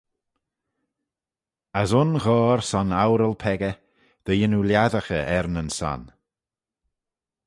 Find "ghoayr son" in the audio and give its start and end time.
2.23-2.89